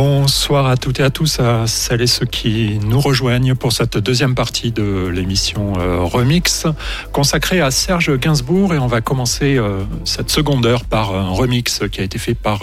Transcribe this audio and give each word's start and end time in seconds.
Bonsoir 0.00 0.68
à 0.68 0.76
toutes 0.76 1.00
et 1.00 1.02
à 1.02 1.10
tous, 1.10 1.40
à 1.40 1.66
celles 1.66 2.02
et 2.02 2.06
ceux 2.06 2.24
qui 2.24 2.78
nous 2.84 3.00
rejoignent 3.00 3.56
pour 3.56 3.72
cette 3.72 3.98
deuxième 3.98 4.36
partie 4.36 4.70
de 4.70 5.08
l'émission 5.08 5.72
euh, 5.76 6.04
Remix 6.04 6.68
consacrée 7.10 7.60
à 7.60 7.72
Serge 7.72 8.16
Gainsbourg. 8.16 8.74
Et 8.74 8.78
on 8.78 8.86
va 8.86 9.00
commencer 9.00 9.56
euh, 9.56 9.82
cette 10.04 10.30
seconde 10.30 10.66
heure 10.66 10.84
par 10.84 11.16
un 11.16 11.30
remix 11.30 11.82
qui 11.90 12.00
a 12.00 12.04
été 12.04 12.16
fait 12.18 12.34
par 12.34 12.60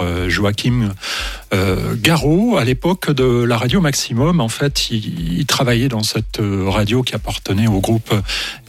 euh, 1.55 1.95
Garraud 1.97 2.57
à 2.57 2.63
l'époque 2.63 3.11
de 3.11 3.43
la 3.43 3.57
radio 3.57 3.81
Maximum. 3.81 4.39
En 4.39 4.49
fait, 4.49 4.89
il, 4.91 5.45
travaillait 5.45 5.87
dans 5.87 6.03
cette 6.03 6.41
radio 6.41 7.01
qui 7.01 7.15
appartenait 7.15 7.67
au 7.67 7.79
groupe 7.79 8.13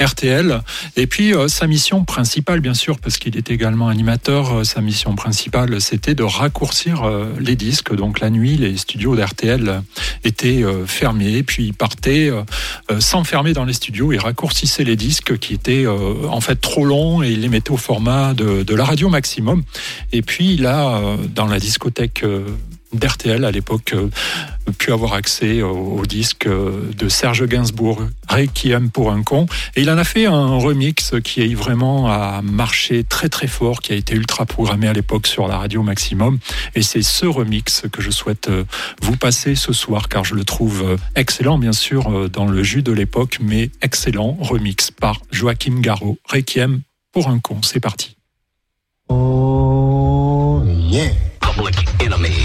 RTL 0.01 0.61
et 0.97 1.07
puis 1.07 1.33
sa 1.49 1.67
mission 1.67 2.05
principale, 2.05 2.61
bien 2.61 2.75
sûr, 2.75 2.99
parce 2.99 3.19
qu'il 3.19 3.37
est 3.37 3.51
également 3.51 3.89
animateur, 3.89 4.65
sa 4.65 4.81
mission 4.81 5.17
principale 5.17 5.81
c'était 5.81 6.15
de 6.15 6.23
raccourcir 6.23 7.11
les 7.41 7.57
disques, 7.57 7.95
donc 7.95 8.21
la 8.21 8.31
nuit 8.31 8.57
les 8.57 8.77
studios 8.77 9.17
d'RTL 9.17 9.83
étaient 10.25 10.63
euh, 10.63 10.87
fermés, 10.87 11.43
puis 11.43 11.73
euh, 12.07 12.43
euh, 12.91 13.01
s'enfermer 13.01 13.53
dans 13.53 13.65
les 13.65 13.73
studios 13.73 14.13
et 14.13 14.19
raccourcissaient 14.19 14.85
les 14.85 14.97
disques 14.97 15.39
qui 15.39 15.55
étaient 15.55 15.87
en 15.87 16.41
fait 16.41 16.57
trop 16.57 16.85
longs 16.85 17.23
et 17.23 17.31
ils 17.31 17.41
les 17.41 17.49
mettaient 17.49 17.71
au 17.71 17.77
format 17.77 18.35
de, 18.35 18.63
de 18.63 18.75
la 18.75 18.85
radio 18.85 19.09
maximum. 19.09 19.63
Et 20.13 20.23
puis 20.23 20.57
là, 20.57 21.17
dans 21.35 21.47
la 21.47 21.59
discothèque 21.59 22.25
d'RTL 22.93 23.45
à 23.45 23.51
l'époque 23.51 23.95
euh, 23.95 24.09
pu 24.79 24.93
avoir 24.93 25.15
accès 25.15 25.63
au, 25.63 26.05
disque 26.07 26.47
euh, 26.47 26.91
de 26.97 27.09
Serge 27.09 27.47
Gainsbourg, 27.47 28.03
Requiem 28.29 28.91
pour 28.91 29.11
un 29.11 29.23
con. 29.23 29.47
Et 29.75 29.83
il 29.83 29.91
en 29.91 29.99
a 29.99 30.05
fait 30.05 30.27
un 30.27 30.57
remix 30.57 31.15
qui 31.25 31.43
est 31.43 31.55
vraiment 31.55 32.11
a 32.11 32.43
marché 32.43 33.05
très 33.05 33.29
très 33.29 33.47
fort, 33.47 33.81
qui 33.81 33.93
a 33.93 33.97
été 33.97 34.15
ultra 34.15 34.47
programmé 34.47 34.89
à 34.89 34.93
l'époque 34.93 35.27
sur 35.27 35.49
la 35.49 35.59
radio 35.59 35.83
Maximum. 35.83 36.39
Et 36.75 36.83
c'est 36.83 37.03
ce 37.03 37.27
remix 37.27 37.83
que 37.93 38.03
je 38.03 38.11
souhaite 38.11 38.49
euh, 38.49 38.65
vous 39.03 39.17
passer 39.17 39.55
ce 39.55 39.73
soir, 39.73 40.09
car 40.09 40.25
je 40.25 40.35
le 40.35 40.45
trouve 40.45 40.97
excellent, 41.15 41.59
bien 41.59 41.73
sûr, 41.73 42.31
dans 42.31 42.47
le 42.47 42.63
jus 42.63 42.83
de 42.83 42.93
l'époque, 42.93 43.39
mais 43.41 43.71
excellent 43.83 44.37
remix 44.41 44.91
par 44.91 45.21
Joachim 45.31 45.81
Garraud, 45.81 46.19
Requiem 46.25 46.83
pour 47.13 47.29
un 47.29 47.39
con. 47.39 47.61
C'est 47.63 47.81
parti. 47.81 48.17
Oh 49.09 50.63
yeah. 50.67 51.11
Public 51.41 51.77
enemy. 52.01 52.36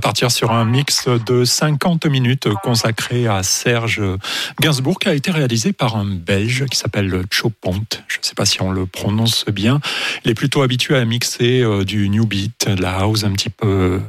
Partir 0.00 0.30
sur 0.30 0.52
un 0.52 0.64
mix 0.64 1.08
de 1.08 1.44
50 1.44 2.06
minutes 2.06 2.48
consacré 2.62 3.26
à 3.26 3.42
Serge 3.42 4.02
Gainsbourg 4.60 4.98
qui 4.98 5.08
a 5.08 5.14
été 5.14 5.30
réalisé 5.30 5.72
par 5.72 5.96
un 5.96 6.04
Belge 6.04 6.66
qui 6.66 6.78
s'appelle 6.78 7.22
Chopont. 7.30 7.84
Je 8.08 8.18
ne 8.18 8.22
sais 8.22 8.34
pas 8.34 8.46
si 8.46 8.62
on 8.62 8.70
le 8.70 8.86
prononce 8.86 9.44
bien. 9.46 9.80
Il 10.24 10.30
est 10.30 10.34
plutôt 10.34 10.62
habitué 10.62 10.96
à 10.96 11.04
mixer 11.04 11.62
euh, 11.62 11.84
du 11.84 12.08
new 12.08 12.26
beat, 12.26 12.68
de 12.68 12.82
la 12.82 12.98
house 12.98 13.24
un 13.24 13.32
petit 13.32 13.50
peu 13.50 14.00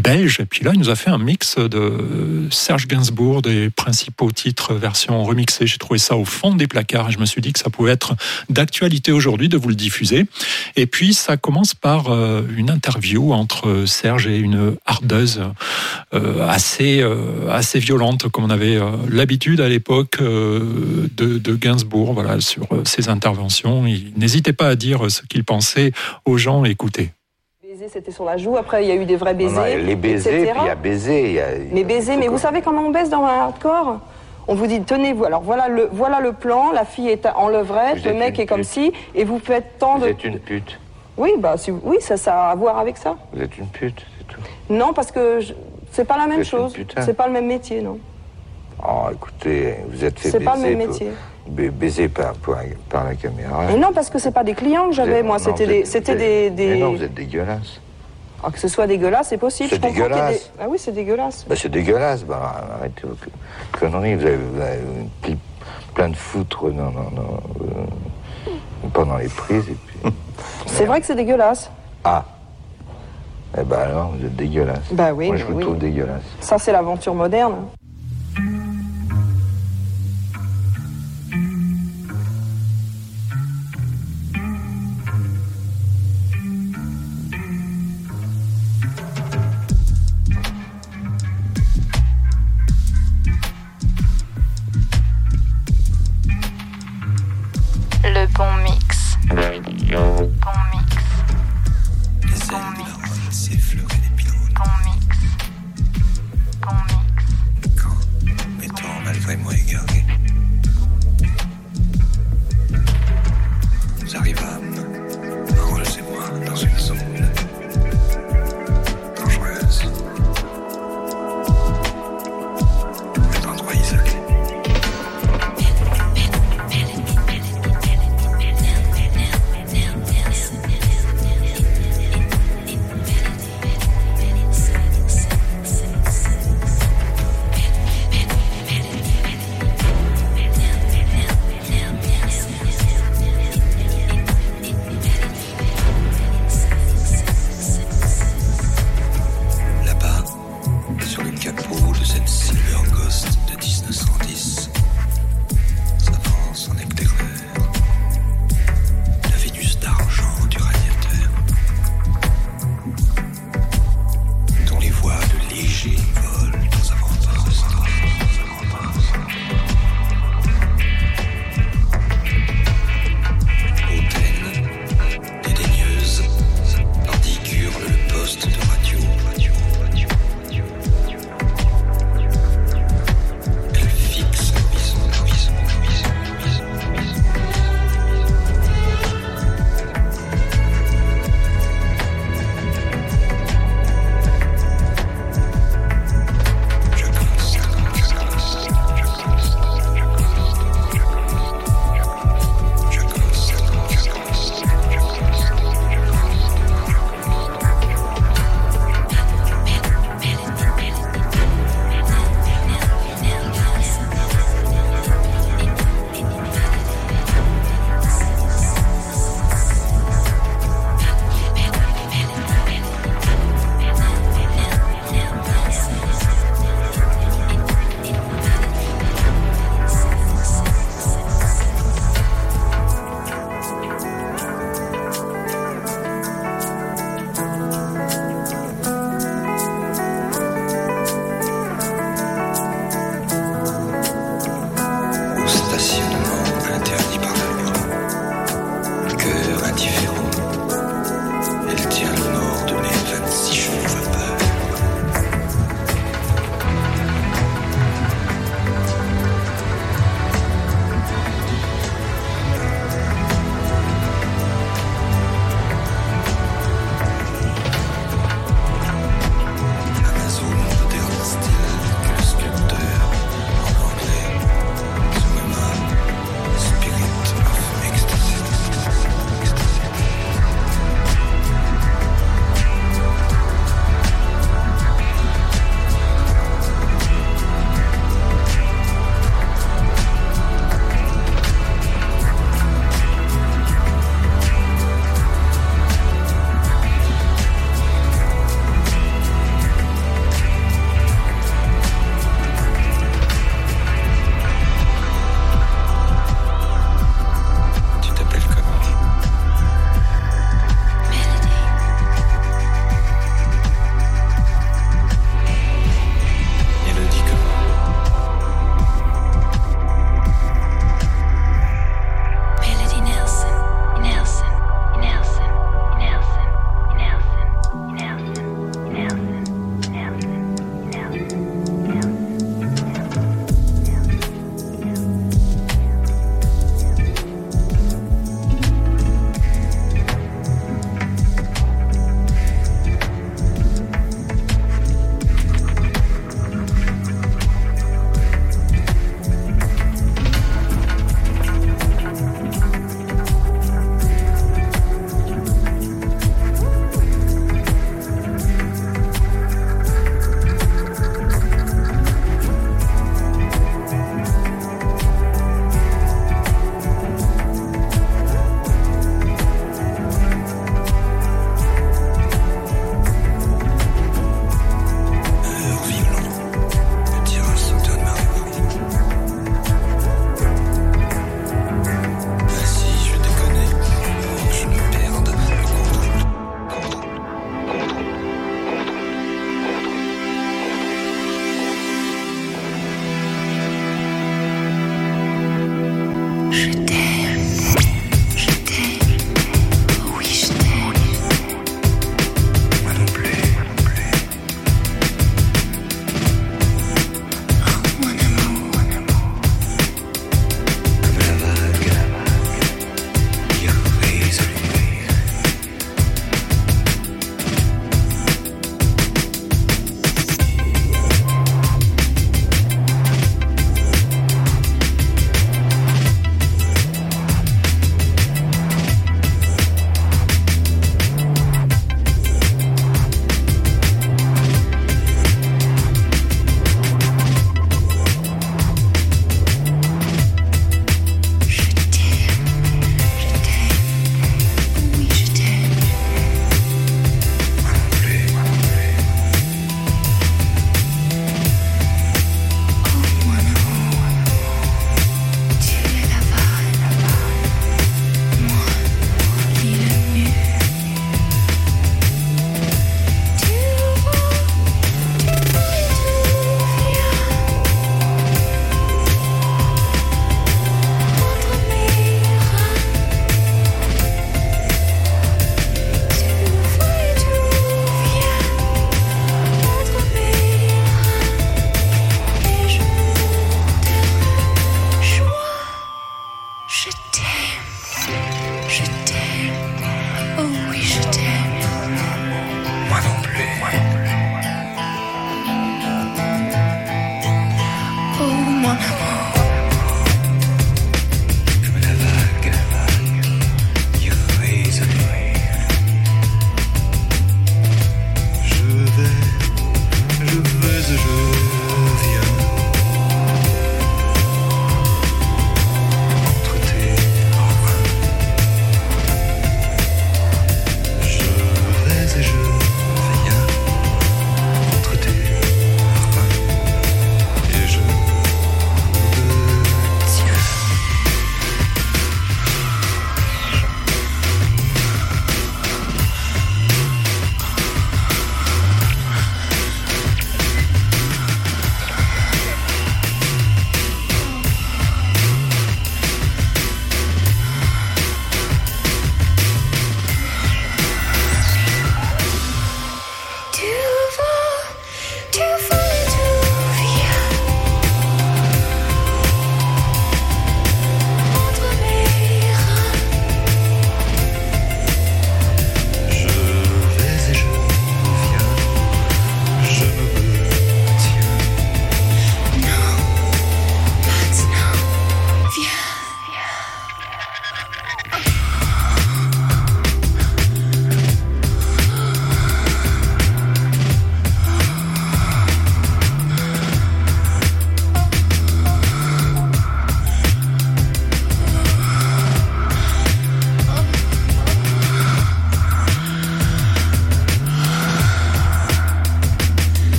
belge. 0.00 0.40
Et 0.40 0.46
puis 0.46 0.64
là, 0.64 0.72
il 0.74 0.78
nous 0.78 0.90
a 0.90 0.96
fait 0.96 1.10
un 1.10 1.18
mix 1.18 1.56
de 1.58 2.48
Serge 2.50 2.86
Gainsbourg, 2.86 3.42
des 3.42 3.70
principaux 3.70 4.30
titres 4.30 4.74
version 4.74 5.22
remixée. 5.24 5.66
J'ai 5.66 5.78
trouvé 5.78 5.98
ça 5.98 6.16
au 6.16 6.24
fond 6.24 6.54
des 6.54 6.66
placards 6.66 7.08
et 7.08 7.12
je 7.12 7.18
me 7.18 7.26
suis 7.26 7.40
dit 7.40 7.52
que 7.52 7.58
ça 7.58 7.70
pouvait 7.70 7.92
être 7.92 8.14
d'actualité 8.50 9.12
aujourd'hui 9.12 9.48
de 9.48 9.56
vous 9.56 9.68
le 9.68 9.74
diffuser. 9.74 10.26
Et 10.76 10.86
puis, 10.86 11.14
ça 11.14 11.36
commence 11.36 11.74
par 11.74 12.10
euh, 12.10 12.42
une 12.56 12.70
interview 12.70 13.32
entre 13.32 13.84
Serge 13.86 14.26
et 14.26 14.36
une 14.36 14.76
hardeuse 14.84 15.42
euh, 16.14 16.46
assez, 16.46 17.00
euh, 17.00 17.50
assez 17.50 17.78
violente, 17.78 18.28
comme 18.28 18.44
on 18.44 18.50
avait 18.50 18.78
l'habitude 19.08 19.60
à 19.60 19.68
l'époque 19.68 20.20
de, 20.20 21.08
de 21.16 21.54
Gainsbourg, 21.54 22.12
voilà, 22.12 22.40
sur 22.40 22.68
ses 22.84 23.08
interventions. 23.08 23.86
Il 23.86 24.12
n'hésitait 24.16 24.52
pas 24.52 24.68
à 24.68 24.76
dire 24.76 25.10
ce 25.10 25.22
qu'il 25.22 25.44
pensait 25.44 25.92
aux 26.24 26.38
gens 26.38 26.64
c'était 27.88 28.10
sur 28.10 28.24
la 28.24 28.36
joue. 28.36 28.56
Après, 28.56 28.84
il 28.84 28.88
y 28.88 28.90
a 28.90 28.94
eu 28.94 29.04
des 29.04 29.16
vrais 29.16 29.34
baisers. 29.34 29.78
les 29.78 29.96
baisers, 29.96 30.52
puis 30.52 30.60
il 30.62 30.66
y 30.66 30.70
a 30.70 30.74
baiser. 30.74 31.32
Y 31.32 31.40
a... 31.40 31.46
Mais 31.72 31.84
baiser, 31.84 32.16
mais 32.16 32.28
vous 32.28 32.38
savez 32.38 32.62
comment 32.62 32.82
on 32.82 32.90
baisse 32.90 33.10
dans 33.10 33.24
un 33.24 33.40
hardcore? 33.40 33.98
On 34.48 34.54
vous 34.54 34.66
dit, 34.66 34.80
tenez-vous, 34.82 35.24
alors 35.24 35.42
voilà 35.42 35.68
le, 35.68 35.88
voilà 35.90 36.20
le 36.20 36.32
plan, 36.32 36.70
la 36.70 36.84
fille 36.84 37.08
est 37.08 37.26
en 37.26 37.48
levrette, 37.48 38.04
le 38.04 38.14
mec 38.14 38.38
est 38.38 38.46
comme 38.46 38.62
ci, 38.62 38.92
et 39.14 39.24
vous 39.24 39.40
faites 39.40 39.78
tant 39.78 39.96
de... 39.96 40.04
Vous 40.04 40.10
êtes 40.10 40.24
une 40.24 40.38
pute. 40.38 40.78
Oui, 41.16 41.32
bah, 41.38 41.56
oui, 41.82 41.96
ça, 42.00 42.16
ça 42.16 42.48
a 42.48 42.50
à 42.50 42.54
voir 42.54 42.78
avec 42.78 42.96
ça. 42.96 43.16
Vous 43.32 43.42
êtes 43.42 43.58
une 43.58 43.66
pute, 43.66 44.06
c'est 44.18 44.26
tout. 44.26 44.40
Non, 44.70 44.92
parce 44.92 45.10
que 45.10 45.40
c'est 45.90 46.04
pas 46.04 46.16
la 46.16 46.26
même 46.26 46.44
chose. 46.44 46.74
C'est 47.00 47.16
pas 47.16 47.26
le 47.26 47.32
même 47.32 47.46
métier, 47.46 47.80
non? 47.80 47.98
Oh, 48.86 49.08
écoutez, 49.12 49.76
vous 49.88 50.04
êtes 50.04 50.18
fait 50.18 50.30
C'est 50.30 50.40
pas 50.40 50.54
le 50.56 50.62
même 50.62 50.78
métier 50.78 51.10
baiser 51.48 52.08
par, 52.08 52.34
par, 52.34 53.04
la 53.04 53.14
caméra. 53.14 53.64
Mais 53.66 53.76
non, 53.76 53.92
parce 53.92 54.10
que 54.10 54.18
c'est 54.18 54.30
pas 54.30 54.44
des 54.44 54.54
clients 54.54 54.88
que 54.88 54.94
j'avais, 54.94 55.22
moi, 55.22 55.38
c'était 55.38 55.66
des, 55.66 55.84
c'était 55.84 56.16
des, 56.16 56.50
des, 56.50 56.66
Mais 56.74 56.78
non, 56.78 56.92
vous 56.92 57.02
êtes 57.02 57.14
dégueulasse. 57.14 57.80
Ah, 58.42 58.50
que 58.50 58.58
ce 58.58 58.68
soit 58.68 58.86
dégueulasse, 58.86 59.28
c'est 59.28 59.38
possible. 59.38 59.70
C'est 59.70 59.80
dégueulasse. 59.80 60.50
Ah 60.60 60.66
oui, 60.68 60.78
c'est 60.78 60.92
dégueulasse. 60.92 61.46
Bah, 61.48 61.54
c'est 61.56 61.70
dégueulasse. 61.70 62.22
Bah, 62.22 62.64
arrêtez 62.78 63.02
vos 63.04 63.16
conneries. 63.78 64.14
Vous 64.14 64.26
avez, 64.26 64.36
vous 64.36 64.60
avez 64.60 65.36
plein 65.94 66.10
de 66.10 66.16
foutre 66.16 66.70
non, 66.70 66.90
non, 66.90 67.10
non, 67.14 67.40
euh, 67.62 68.88
pendant 68.92 69.16
les 69.16 69.28
prises. 69.28 69.68
Et 69.68 69.76
puis, 69.86 70.12
c'est 70.66 70.84
vrai 70.84 71.00
que 71.00 71.06
c'est 71.06 71.16
dégueulasse. 71.16 71.70
Ah. 72.04 72.24
Eh 73.58 73.64
ben 73.64 73.78
alors, 73.78 74.12
vous 74.12 74.26
êtes 74.26 74.36
dégueulasse. 74.36 74.92
Bah 74.92 75.12
oui. 75.14 75.28
Moi, 75.28 75.36
je 75.36 75.44
vous 75.46 75.60
trouve 75.60 75.78
dégueulasse. 75.78 76.22
Ça, 76.40 76.58
c'est 76.58 76.72
l'aventure 76.72 77.14
moderne. 77.14 77.54
con 100.16 100.55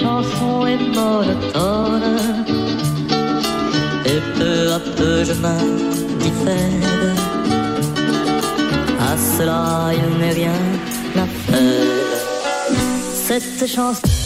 chanson 0.00 0.66
est 0.66 0.78
monotone. 0.96 2.16
Et 4.04 4.20
peu 4.38 4.72
à 4.72 4.80
peu, 4.96 5.24
je 5.24 5.34
m'indiffère. 5.42 7.16
À 9.00 9.16
cela, 9.16 9.90
il 10.00 10.18
n'est 10.20 10.32
rien 10.32 10.60
à 11.16 11.26
faire. 11.46 12.18
Cette 13.26 13.66
chanson. 13.66 14.17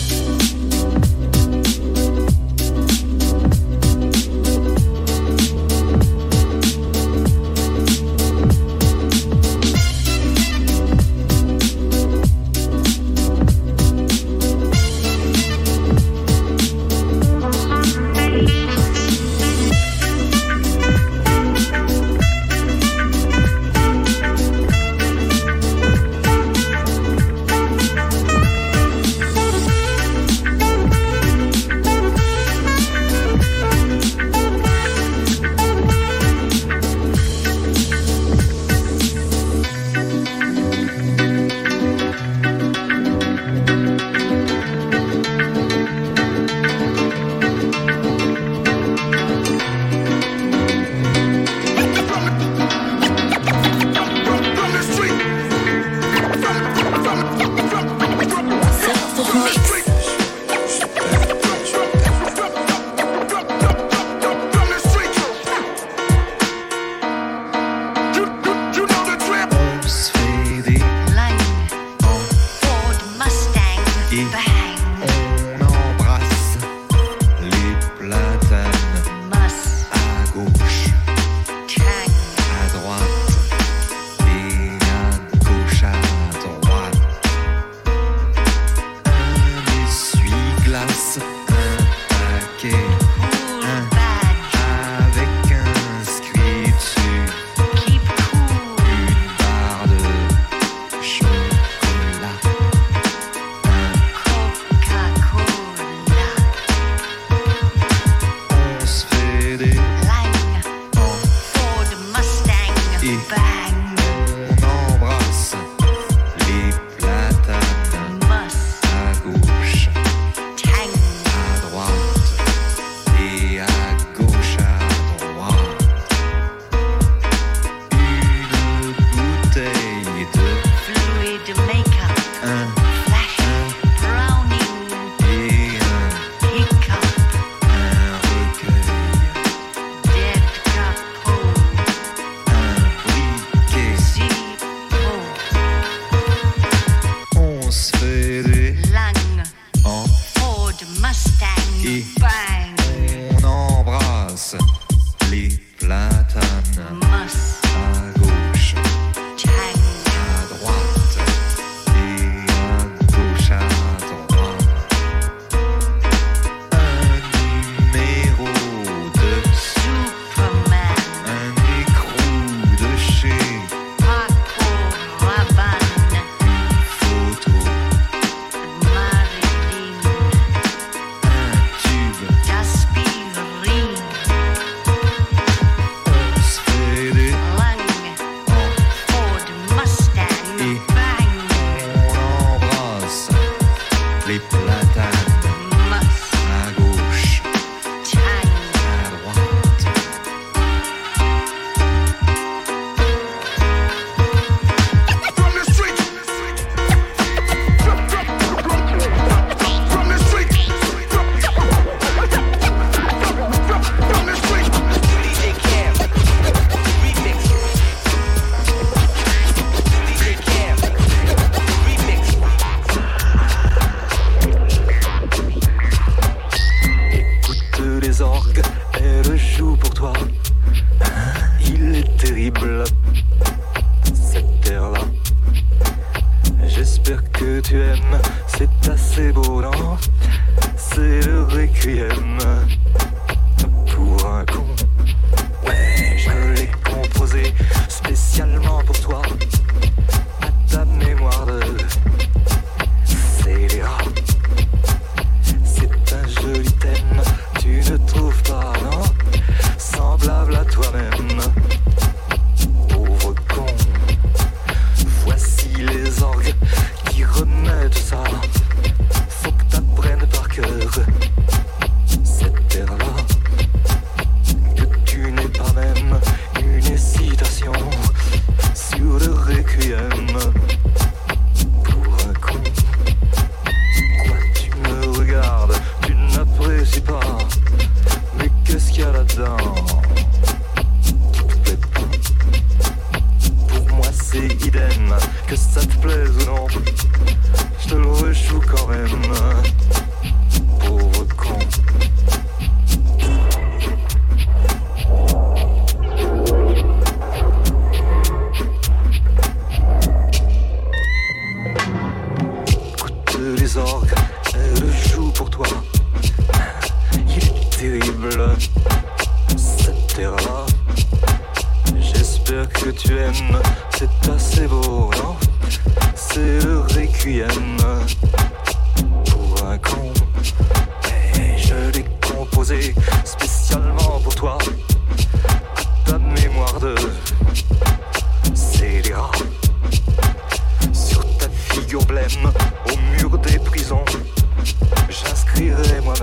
elle 228.94 229.37
joue 229.37 229.76
pour 229.76 229.90
toi. 229.90 230.12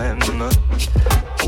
and 0.10 1.39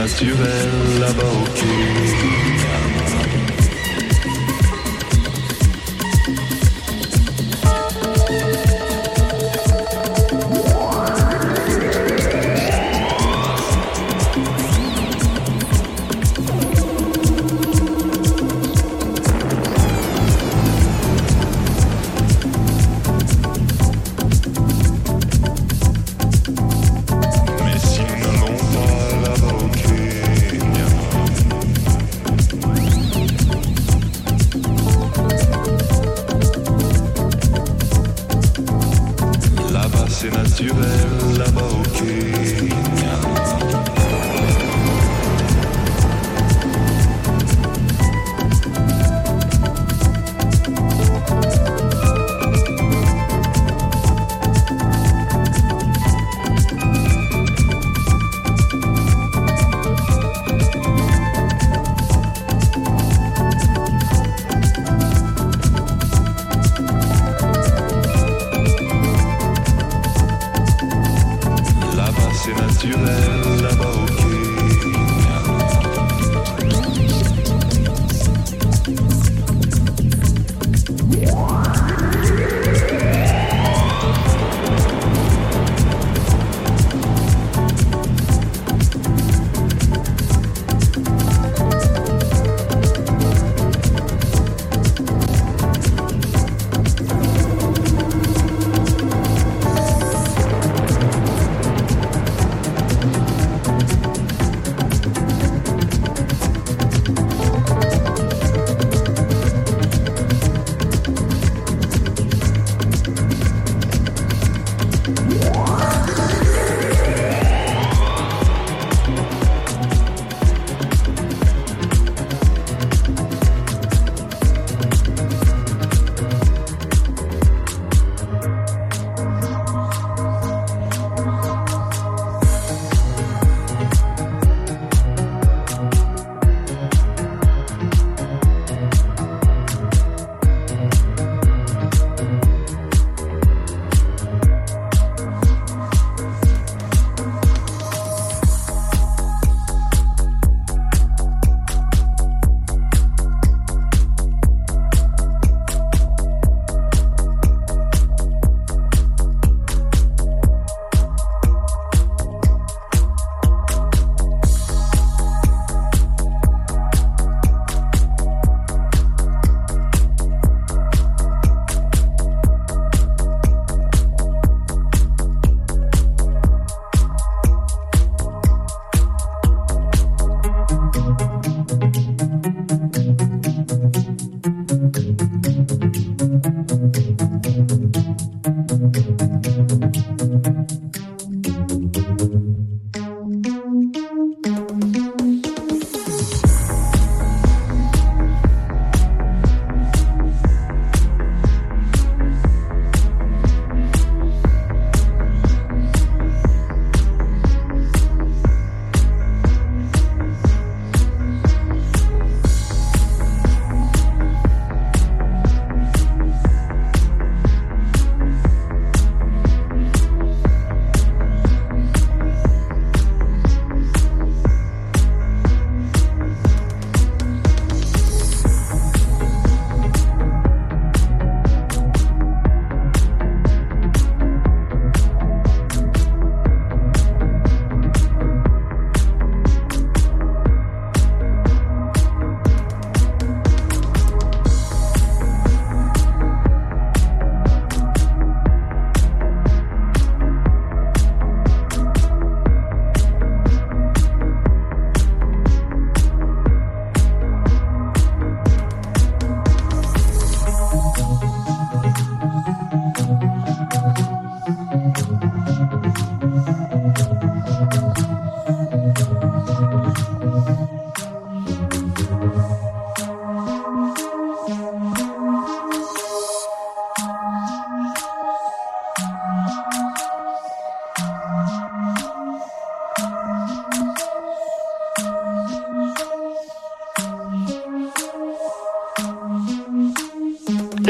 naturel, 0.00 0.70
là-bas 0.98 1.24
au. 1.24 2.39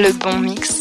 Le 0.01 0.12
bon 0.12 0.38
mix. 0.38 0.79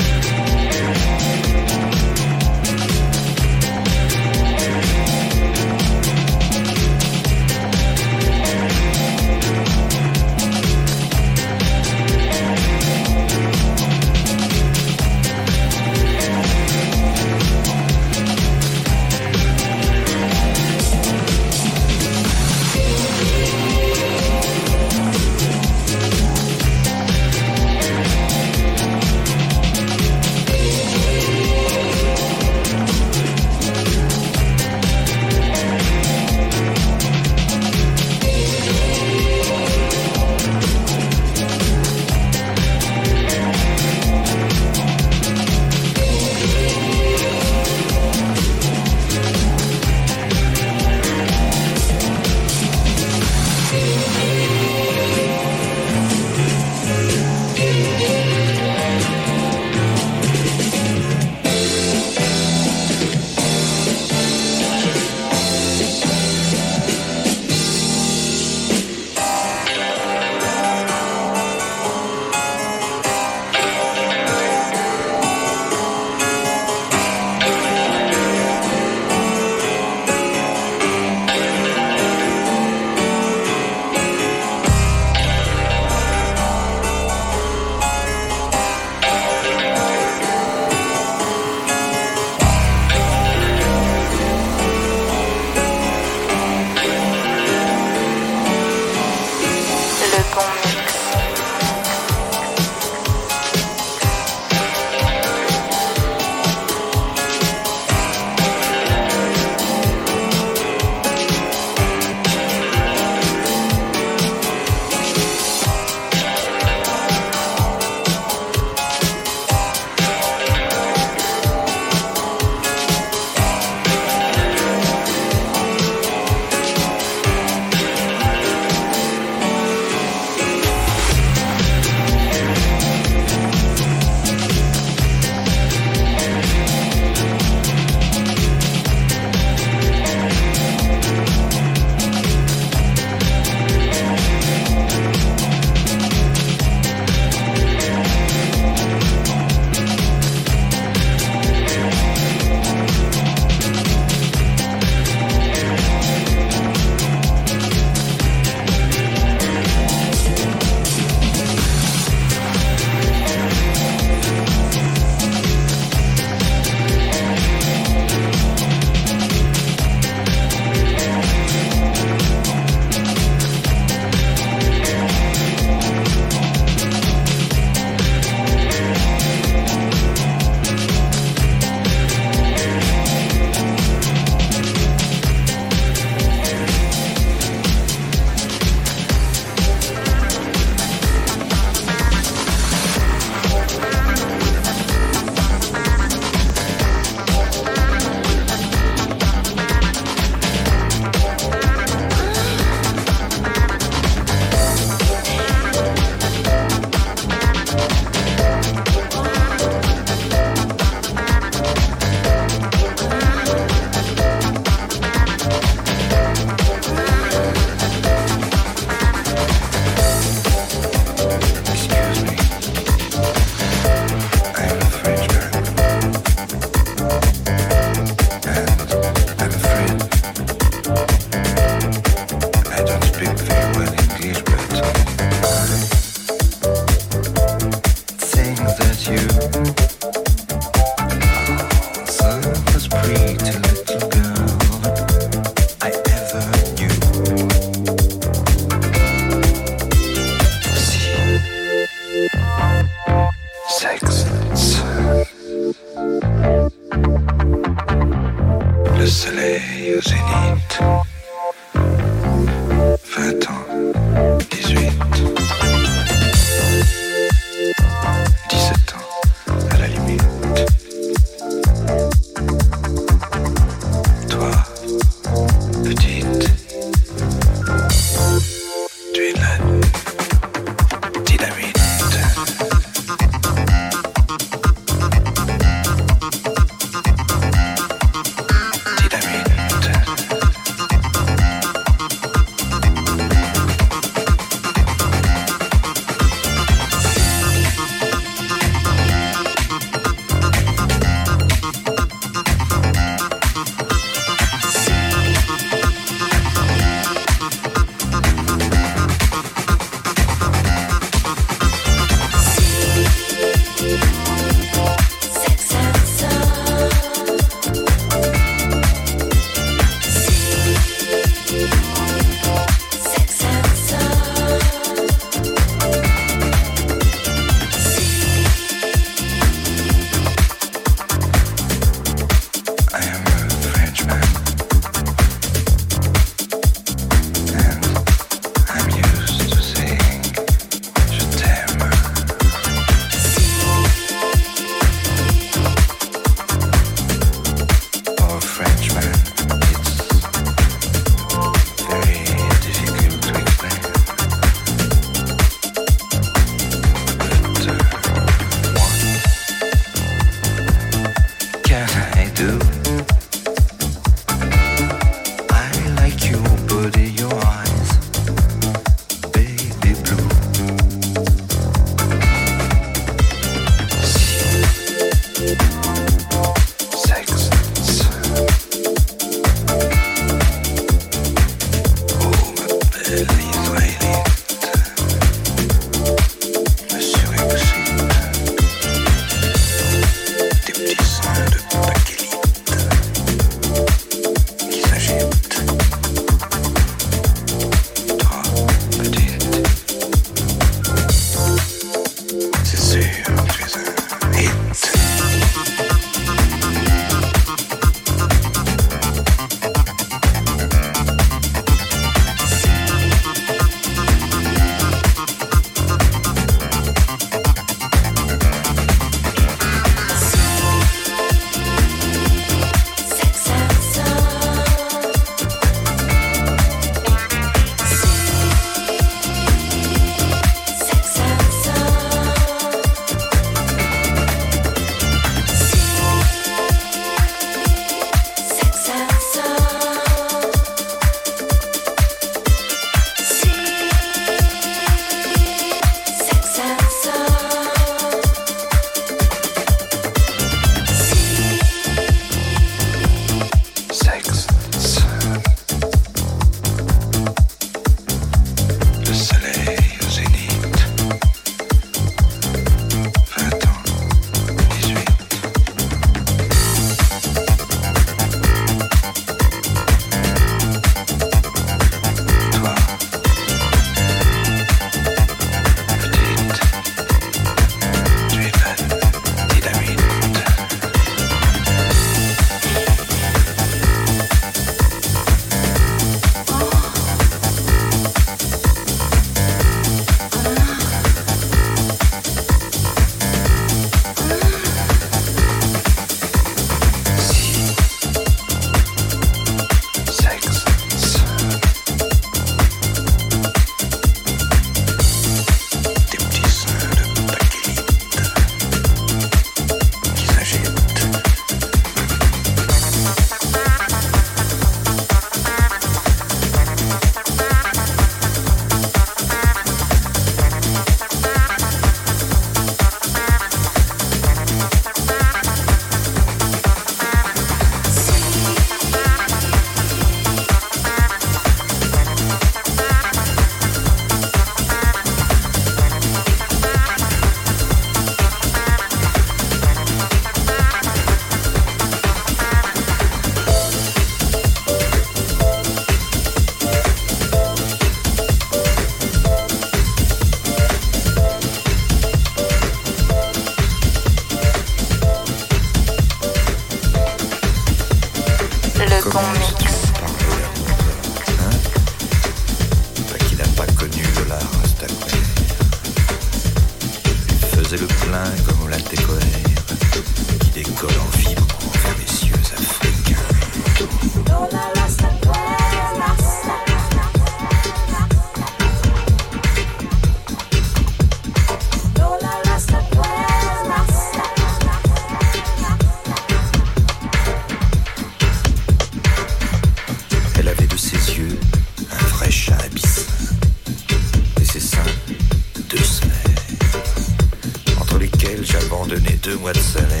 les 599.08 599.16
deux 599.16 599.36
mois 599.36 599.52
de 599.52 599.58
salaire, 599.58 600.00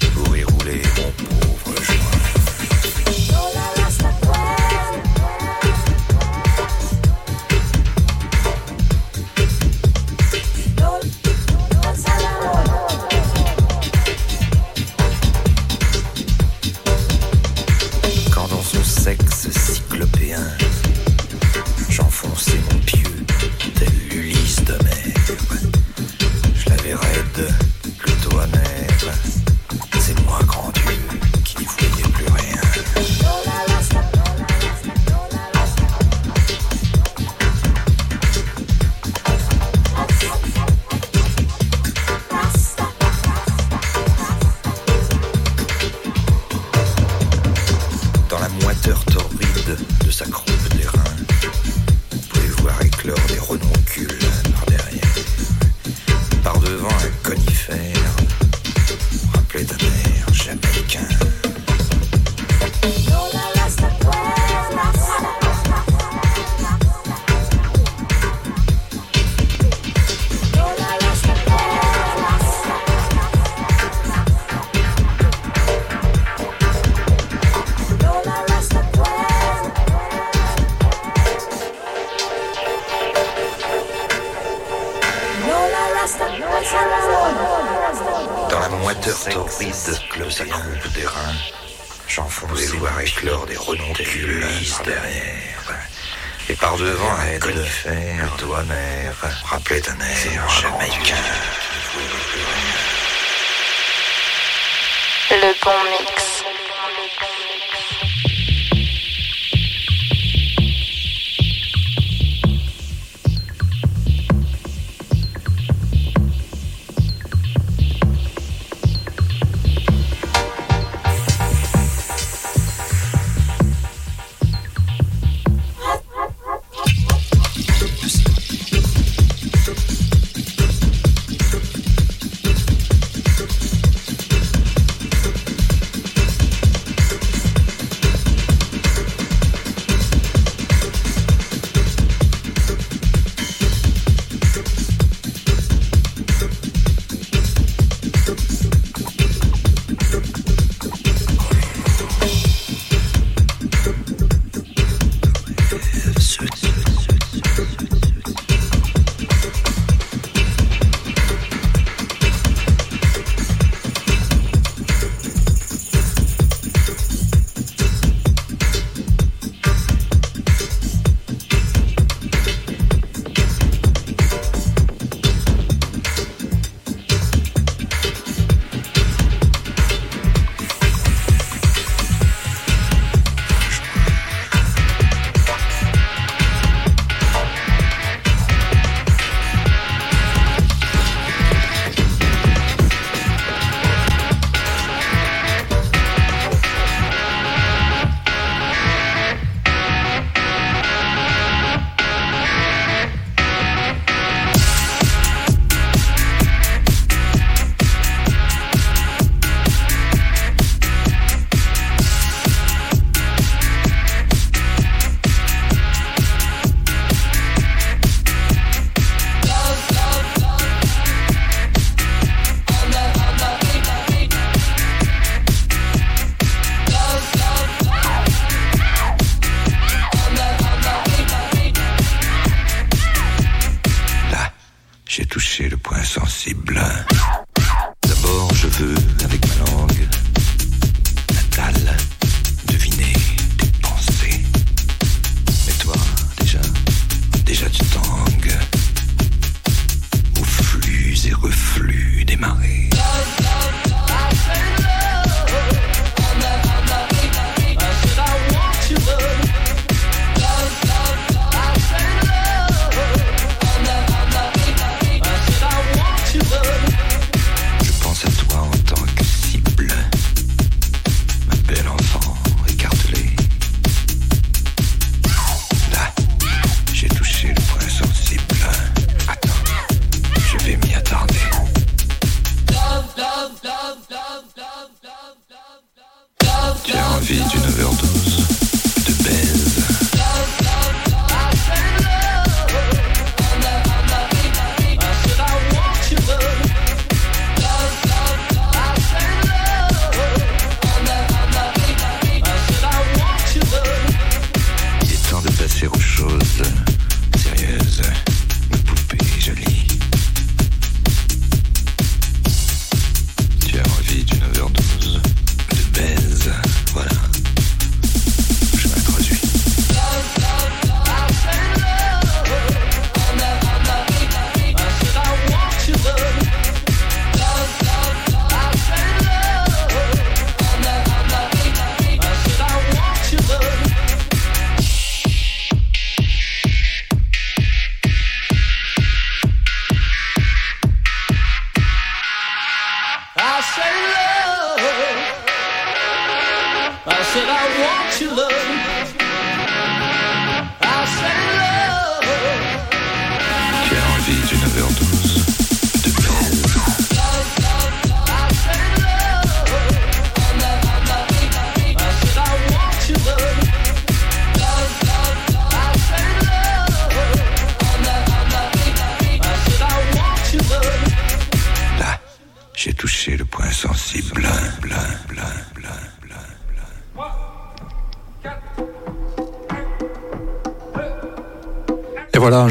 je 0.00 0.06
pourrais 0.08 0.44
rouler 0.44 0.82
mon 0.96 1.10
pot. 1.10 1.45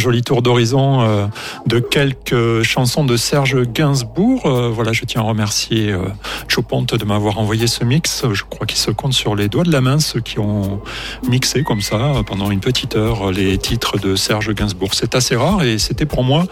Joli 0.05 0.21
tour 0.21 0.43
d'horizon 0.43 1.01
euh, 1.01 1.25
de 1.65 1.79
quelques 1.79 2.61
chansons 2.61 3.05
de 3.05 3.17
Serge 3.17 3.63
Gainsbourg. 3.63 4.45
Euh, 4.45 4.69
voilà, 4.69 4.93
je 4.93 5.03
tiens 5.03 5.21
à 5.21 5.23
remercier 5.23 5.91
euh, 5.91 6.05
Choponte 6.47 6.93
de 6.93 7.05
m'avoir 7.05 7.39
envoyé 7.39 7.65
ce 7.65 7.83
mix. 7.83 8.23
Je 8.31 8.43
crois 8.43 8.67
qu'il 8.67 8.77
se 8.77 8.91
compte 8.91 9.13
sur 9.13 9.35
les 9.35 9.47
doigts 9.47 9.63
de 9.63 9.71
la 9.71 9.81
main 9.81 9.99
ceux 9.99 10.19
qui 10.19 10.37
ont 10.37 10.79
mixé 11.27 11.63
comme 11.63 11.81
ça 11.81 11.95
euh, 11.95 12.21
pendant 12.21 12.51
une 12.51 12.59
petite 12.59 12.95
heure 12.95 13.31
les 13.31 13.57
titres 13.57 13.97
de 13.97 14.15
Serge 14.15 14.53
Gainsbourg. 14.53 14.93
C'est 14.93 15.15
assez 15.15 15.35
rare 15.35 15.63
et 15.63 15.79
c'était 15.79 16.05
pour 16.05 16.23
moi 16.23 16.45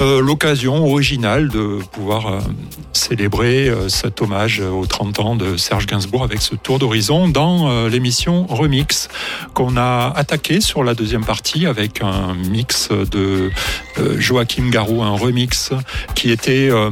l'occasion 0.00 0.86
originale 0.86 1.48
de 1.48 1.78
pouvoir 1.92 2.40
célébrer 2.92 3.72
cet 3.88 4.20
hommage 4.20 4.60
aux 4.60 4.86
30 4.86 5.18
ans 5.20 5.36
de 5.36 5.56
Serge 5.56 5.86
Gainsbourg 5.86 6.22
avec 6.22 6.40
ce 6.40 6.54
tour 6.54 6.78
d'horizon 6.78 7.28
dans 7.28 7.86
l'émission 7.88 8.46
Remix 8.48 9.08
qu'on 9.54 9.76
a 9.76 10.12
attaqué 10.14 10.60
sur 10.60 10.84
la 10.84 10.94
deuxième 10.94 11.24
partie 11.24 11.66
avec 11.66 12.02
un 12.02 12.34
mix 12.34 12.90
de 12.92 13.50
euh, 13.98 14.18
Joachim 14.18 14.70
Garou, 14.70 15.02
un 15.02 15.16
remix 15.16 15.70
qui 16.14 16.30
était 16.30 16.68
euh, 16.70 16.90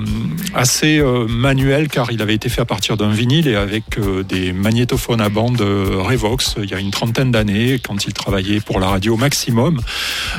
assez 0.55 0.99
euh, 0.99 1.27
manuel 1.27 1.89
car 1.89 2.13
il 2.13 2.21
avait 2.21 2.35
été 2.35 2.49
fait 2.49 2.61
à 2.61 2.65
partir 2.65 2.97
d'un 2.97 3.11
vinyle 3.11 3.49
et 3.49 3.57
avec 3.57 3.85
des 4.29 4.53
magnétophones 4.53 5.21
à 5.21 5.29
bande 5.29 5.61
Revox 5.61 6.57
il 6.63 6.71
y 6.71 6.75
a 6.75 6.79
une 6.79 6.91
trentaine 6.91 7.31
d'années 7.31 7.81
quand 7.83 8.07
il 8.07 8.13
travaillait 8.13 8.61
pour 8.61 8.81
la 8.81 8.89
radio 8.89 9.17
Maximum. 9.17 9.81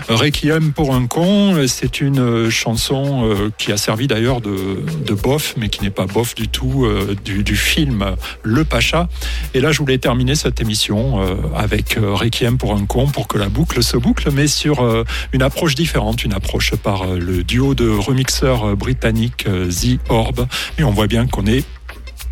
Requiem 0.09 0.71
pour 0.73 0.93
un 0.93 1.07
con, 1.07 1.55
c'est 1.67 2.01
une 2.01 2.49
chanson 2.49 3.51
qui 3.57 3.71
a 3.71 3.77
servi 3.77 4.07
d'ailleurs 4.07 4.41
de, 4.41 5.13
bof, 5.13 5.55
mais 5.57 5.69
qui 5.69 5.83
n'est 5.83 5.89
pas 5.89 6.05
bof 6.05 6.35
du 6.35 6.47
tout 6.47 6.87
du, 7.23 7.43
du 7.43 7.55
film 7.55 8.15
Le 8.43 8.63
Pacha. 8.63 9.07
Et 9.53 9.61
là, 9.61 9.71
je 9.71 9.79
voulais 9.79 9.97
terminer 9.97 10.35
cette 10.35 10.61
émission 10.61 11.21
avec 11.55 11.97
Requiem 12.01 12.57
pour 12.57 12.73
un 12.73 12.85
con 12.85 13.07
pour 13.07 13.27
que 13.27 13.37
la 13.37 13.49
boucle 13.49 13.83
se 13.83 13.97
boucle, 13.97 14.29
mais 14.31 14.47
sur 14.47 15.05
une 15.33 15.43
différente, 15.75 16.23
une 16.23 16.33
approche 16.33 16.75
par 16.75 17.03
euh, 17.03 17.19
le 17.19 17.43
duo 17.43 17.75
de 17.75 17.89
remixeurs 17.89 18.69
euh, 18.69 18.75
britanniques 18.75 19.45
euh, 19.47 19.69
The 19.69 19.99
Orb. 20.09 20.47
Et 20.77 20.83
on 20.83 20.91
voit 20.91 21.07
bien 21.07 21.27
qu'on 21.27 21.45
est 21.45 21.63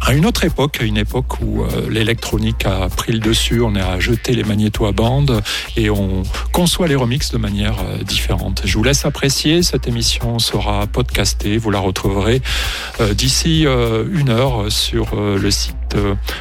à 0.02 0.14
une 0.14 0.26
autre 0.26 0.44
époque, 0.44 0.80
une 0.82 0.98
époque 0.98 1.40
où 1.42 1.64
euh, 1.64 1.90
l'électronique 1.90 2.66
a 2.66 2.90
pris 2.90 3.12
le 3.12 3.20
dessus, 3.20 3.62
on 3.62 3.76
a 3.76 4.00
jeté 4.00 4.34
les 4.34 4.44
magnétos 4.44 4.86
à 4.86 4.92
bande 4.92 5.42
et 5.76 5.90
on 5.90 6.24
conçoit 6.52 6.88
les 6.88 6.96
remixes 6.96 7.32
de 7.32 7.38
manière 7.38 7.76
euh, 7.80 8.04
différente. 8.04 8.62
Je 8.66 8.78
vous 8.78 8.84
laisse 8.84 9.06
apprécier, 9.06 9.62
cette 9.62 9.88
émission 9.88 10.40
sera 10.40 10.88
podcastée, 10.88 11.58
vous 11.58 11.70
la 11.70 11.80
retrouverez 11.80 12.42
euh, 13.02 13.14
d'ici 13.14 13.66
une 14.12 14.30
heure 14.30 14.72
sur 14.72 15.16
le 15.16 15.52
site 15.52 15.96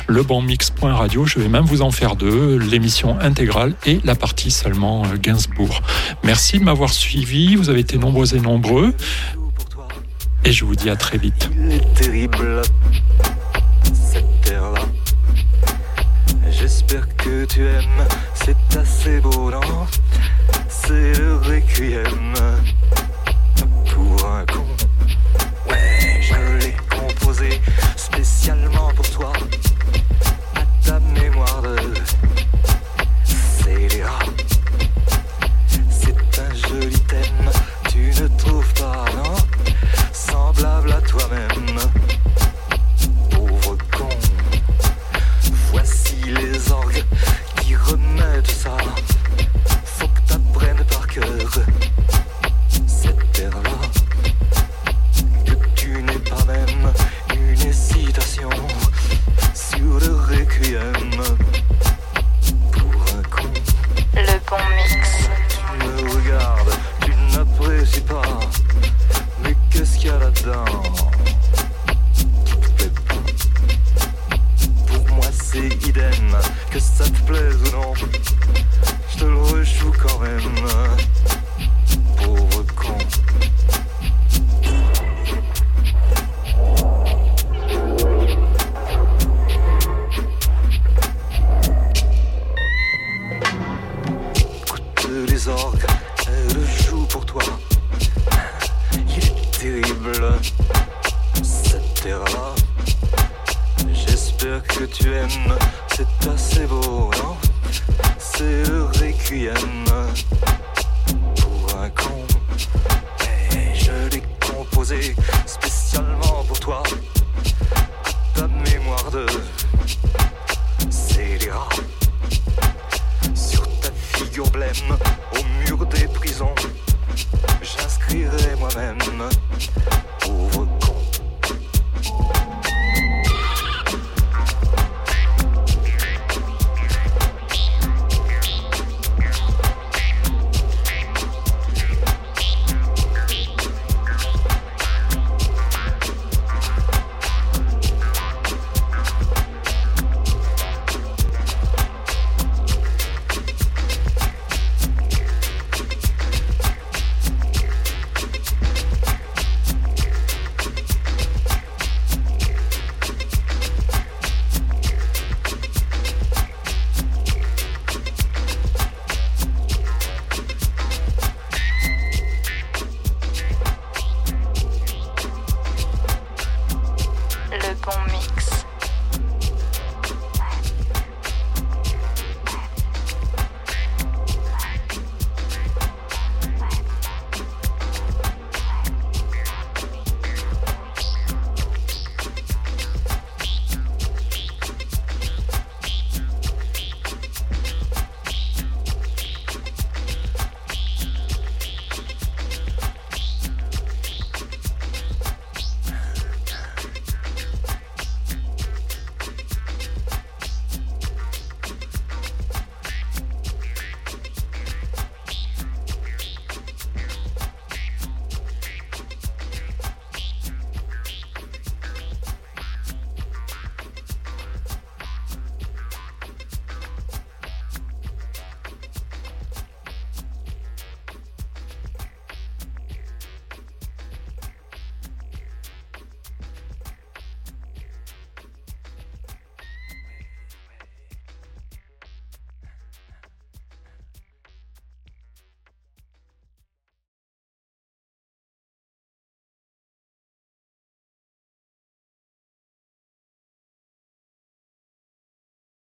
lebonmix.radio. 0.08 1.26
Je 1.26 1.38
vais 1.38 1.48
même 1.48 1.64
vous 1.64 1.82
en 1.82 1.90
faire 1.90 2.16
deux, 2.16 2.56
l'émission 2.58 3.18
intégrale 3.20 3.74
et 3.86 4.00
la 4.04 4.14
partie 4.14 4.50
seulement 4.50 5.02
Gainsbourg. 5.20 5.82
Merci 6.22 6.58
de 6.58 6.64
m'avoir 6.64 6.92
suivi, 6.92 7.56
vous 7.56 7.70
avez 7.70 7.80
été 7.80 7.98
nombreux 7.98 8.34
et 8.34 8.40
nombreux 8.40 8.94
et 10.44 10.52
je 10.52 10.64
vous 10.64 10.74
dis 10.74 10.90
à 10.90 10.96
très 10.96 11.18
vite. 11.18 11.50
C'est 18.34 18.76
assez 18.78 19.20
beau, 19.20 19.50
non? 19.50 19.60
C'est 20.68 21.18
le 21.18 21.36
requiem 21.36 22.34